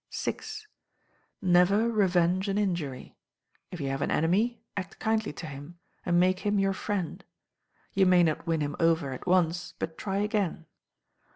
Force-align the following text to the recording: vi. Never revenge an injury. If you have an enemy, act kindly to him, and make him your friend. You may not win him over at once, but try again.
vi. 0.25 0.33
Never 1.43 1.87
revenge 1.87 2.47
an 2.47 2.57
injury. 2.57 3.19
If 3.69 3.79
you 3.79 3.89
have 3.89 4.01
an 4.01 4.09
enemy, 4.09 4.63
act 4.75 4.97
kindly 4.97 5.31
to 5.33 5.45
him, 5.45 5.77
and 6.03 6.19
make 6.19 6.39
him 6.39 6.57
your 6.57 6.73
friend. 6.73 7.23
You 7.93 8.07
may 8.07 8.23
not 8.23 8.47
win 8.47 8.61
him 8.61 8.75
over 8.79 9.13
at 9.13 9.27
once, 9.27 9.75
but 9.77 9.99
try 9.99 10.17
again. 10.17 10.65